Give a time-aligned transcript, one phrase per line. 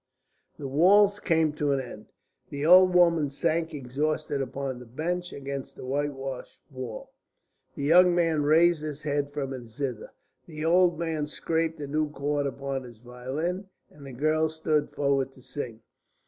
[0.57, 2.07] "The waltz came to an end.
[2.49, 7.11] The old woman sank exhausted upon the bench against the whitewashed wall;
[7.75, 10.11] the young man raised his head from his zither;
[10.47, 15.33] the old man scraped a new chord upon his violin, and the girl stood forward
[15.33, 15.81] to sing.